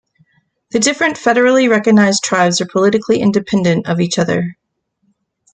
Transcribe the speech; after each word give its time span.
The 0.71 0.79
different 0.79 1.15
federally 1.15 1.69
recognized 1.69 2.23
tribes 2.23 2.59
are 2.59 2.65
politically 2.65 3.19
independent 3.19 3.85
of 3.85 3.99
each 4.01 4.17
other. 4.17 4.57